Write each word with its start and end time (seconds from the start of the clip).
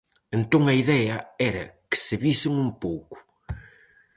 Entón 0.37 0.63
a 0.67 0.73
idea 0.83 1.17
era 1.49 1.63
que 1.89 1.97
se 2.05 2.15
visen 2.25 2.53
un 2.65 2.69
pouco. 2.83 3.15